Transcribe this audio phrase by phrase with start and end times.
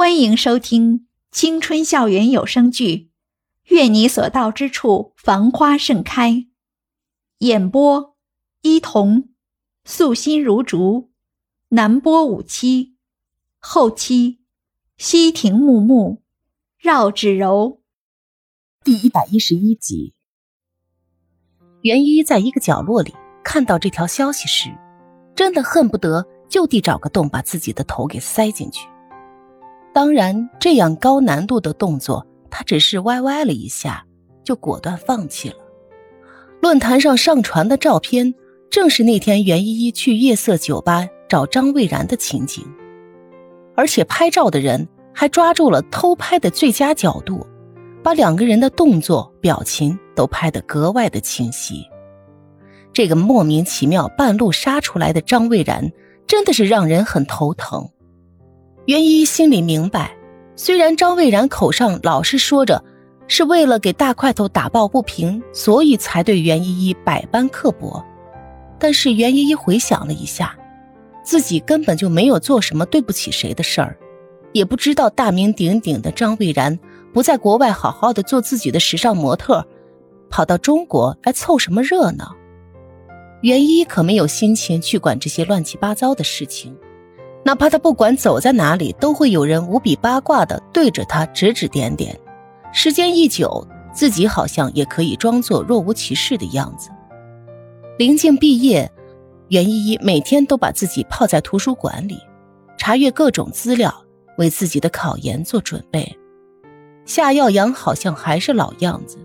[0.00, 2.96] 欢迎收听青春校园有声剧
[3.64, 6.30] 《愿你所到之处繁花盛开》，
[7.40, 8.16] 演播：
[8.62, 9.28] 伊童，
[9.84, 11.10] 素心如竹，
[11.68, 12.96] 南波五七，
[13.58, 14.38] 后期：
[14.96, 16.22] 西亭木木，
[16.78, 17.82] 绕指柔。
[18.82, 20.14] 第一百一十一集，
[21.82, 23.14] 袁一在一个角落里
[23.44, 24.74] 看到这条消息时，
[25.36, 28.88] 真的恨不得就地找个洞把自己的头给塞进去。
[29.92, 34.04] 当然，这样高难度的动作，他只是歪歪了一下，
[34.44, 35.56] 就果断放弃了。
[36.60, 38.32] 论坛上上传的照片，
[38.70, 42.64] 正是那天袁依依去夜色酒吧找张蔚然的情景，
[43.74, 47.44] 而且拍照的人还抓住了偷拍的最佳角度，
[48.02, 51.84] 把两个人的动作、表情都拍得格外的清晰。
[52.92, 55.90] 这个莫名其妙半路杀出来的张蔚然，
[56.26, 57.88] 真的是让人很头疼。
[58.90, 60.16] 袁依依心里明白，
[60.56, 62.82] 虽然张蔚然口上老是说着
[63.28, 68.04] 是为了给大块头打抱不平，所以才对袁依依百般刻薄，
[68.80, 70.58] 但是袁依依回想了一下，
[71.22, 73.96] 自己根本就没有做什么对不起谁的事儿，
[74.50, 76.76] 也不知道大名鼎鼎的张蔚然
[77.12, 79.64] 不在国外好好的做自己的时尚模特，
[80.28, 82.34] 跑到中国来凑什么热闹。
[83.42, 86.76] 袁依依可没有心情去管这些乱七八糟的事情。
[87.42, 92.18] 哪怕他不管走在哪里，都会有人无比八卦的对着他指指点点。
[92.72, 96.90] 时间一久，自己好像也可以装作若无其事的样子。
[97.98, 98.90] 临近毕业，
[99.48, 102.18] 袁依依每天都把自己泡在图书馆里，
[102.76, 103.92] 查阅各种资料，
[104.36, 106.16] 为自己的考研做准备。
[107.06, 109.18] 夏耀阳好像还是老样子，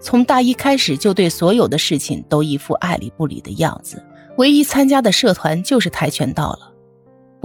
[0.00, 4.04] 从大一开始就对所有的事情都一副爱理不理的样子。
[4.36, 6.73] 唯一参加的社团就是跆拳道了。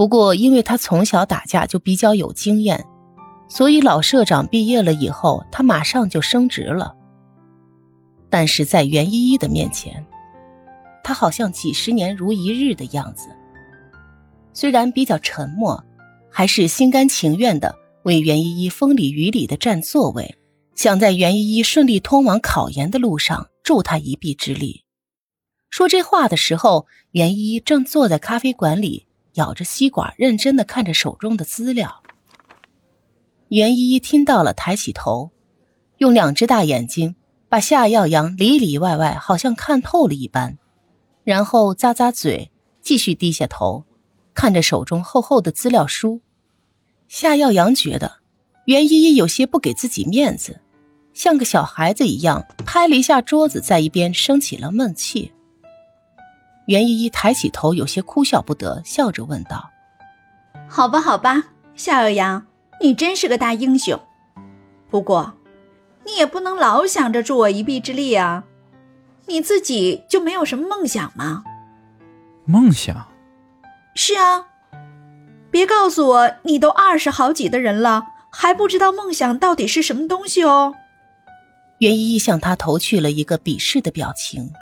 [0.00, 2.86] 不过，因为他从小打架就比较有经验，
[3.50, 6.96] 所以老社长毕业了以后，他马上就升职了。
[8.30, 10.02] 但是在袁依依的面前，
[11.04, 13.28] 他好像几十年如一日的样子。
[14.54, 15.84] 虽然比较沉默，
[16.30, 20.34] 还是心甘情愿的为袁依依风里雨里的占座位，
[20.74, 24.82] 想在袁依依顺利通往考研的路上助她一臂之力。
[25.68, 29.04] 说这话的时候，袁依依正坐在咖啡馆里。
[29.34, 32.02] 咬着吸管，认真的看着手中的资料。
[33.48, 35.30] 袁依依听到了，抬起头，
[35.98, 37.16] 用两只大眼睛
[37.48, 40.58] 把夏耀阳里里外外好像看透了一般，
[41.24, 43.84] 然后咂咂嘴，继续低下头，
[44.34, 46.20] 看着手中厚厚的资料书。
[47.08, 48.20] 夏耀阳觉得
[48.66, 50.60] 袁依依有些不给自己面子，
[51.12, 55.32] 像个小孩子一样拍了一下桌子，在一边生起了闷气。
[56.70, 59.70] 袁依依抬起头，有些哭笑不得，笑着问道
[60.70, 62.46] ：“好吧，好吧，夏尔阳，
[62.80, 63.98] 你真是个大英雄。
[64.88, 65.34] 不过，
[66.06, 68.44] 你也不能老想着助我一臂之力啊！
[69.26, 71.42] 你自己就没有什么梦想吗
[72.46, 73.08] ？”“梦想
[73.96, 74.46] ？”“是啊，
[75.50, 80.76] 别告诉我你都二十好几的人了，还不知道梦想到底是什么东西哦。”
[81.78, 84.52] 袁依依向他投去了一个鄙视的表情。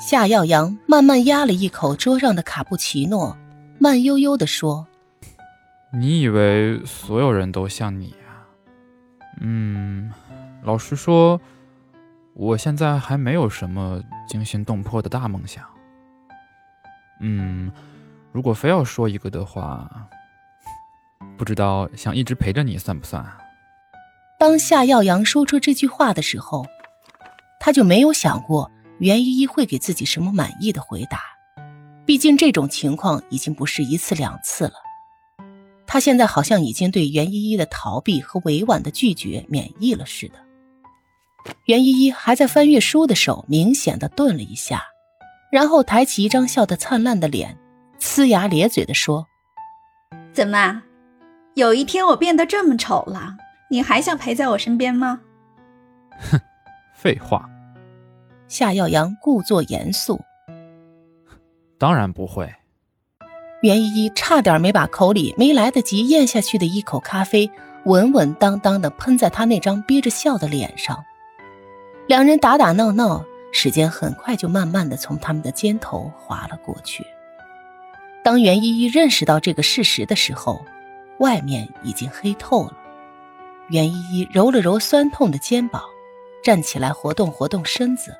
[0.00, 3.36] 夏耀阳慢慢压了一口桌上的卡布奇诺，
[3.78, 4.86] 慢悠悠地说
[5.92, 8.48] ：“你以为所有人都像你啊？
[9.42, 10.10] 嗯，
[10.62, 11.38] 老实说，
[12.32, 15.62] 我现在还没有什么惊心动魄的大梦想。
[17.20, 17.70] 嗯，
[18.32, 20.08] 如果非要说一个的话，
[21.36, 23.22] 不知道想一直陪着你算不算？”
[24.40, 26.64] 当夏耀阳说出这句话的时候，
[27.60, 28.70] 他就没有想过。
[29.00, 31.20] 袁依依会给自己什么满意的回答？
[32.06, 34.74] 毕竟这种情况已经不是一次两次了。
[35.86, 40.34] 他现在好像已经对袁依依的逃避和委婉的拒绝免疫了似的。
[41.64, 44.82] 袁依依还在翻阅书的手明显的顿了一下，
[45.50, 47.56] 然后抬起一张笑得灿烂的脸，
[47.98, 49.26] 呲牙咧嘴的说
[50.34, 50.82] ：“怎么，
[51.54, 53.36] 有一天我变得这么丑了，
[53.70, 55.20] 你还想陪在我身边吗？”
[56.30, 56.38] 哼，
[56.94, 57.48] 废话。
[58.50, 60.20] 夏耀阳故作严肃
[61.78, 62.52] ：“当然不会。”
[63.62, 67.48] 袁依依差点没把口里没来得及咽下去的一口咖啡
[67.84, 71.00] 稳稳当当的喷在他那张憋着笑的脸上。
[72.08, 77.06] 两人打打闹闹，时间很快就慢慢的从他们的肩头滑了过去。
[78.24, 80.60] 当袁依依认识到这个事实的时候，
[81.20, 82.76] 外面已经黑透了。
[83.68, 85.80] 袁依依揉了揉酸痛的肩膀，
[86.42, 88.12] 站起来活动活动身子。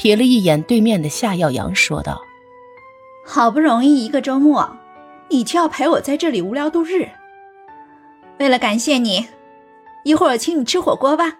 [0.00, 2.22] 瞥了一眼对面的夏耀阳，说道
[3.22, 4.78] ：“好不容易一个周末，
[5.28, 7.06] 你却要陪我在这里无聊度日？
[8.38, 9.26] 为了感谢你，
[10.02, 11.39] 一会儿请你吃火锅吧。